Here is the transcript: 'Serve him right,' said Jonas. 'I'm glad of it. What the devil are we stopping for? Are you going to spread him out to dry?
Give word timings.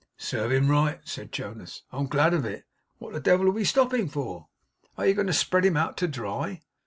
'Serve 0.17 0.51
him 0.51 0.67
right,' 0.67 1.07
said 1.07 1.31
Jonas. 1.31 1.83
'I'm 1.91 2.07
glad 2.07 2.33
of 2.33 2.43
it. 2.43 2.65
What 2.97 3.13
the 3.13 3.19
devil 3.19 3.47
are 3.47 3.51
we 3.51 3.63
stopping 3.63 4.09
for? 4.09 4.47
Are 4.97 5.05
you 5.05 5.13
going 5.13 5.27
to 5.27 5.31
spread 5.31 5.63
him 5.63 5.77
out 5.77 5.95
to 5.97 6.07
dry? 6.07 6.61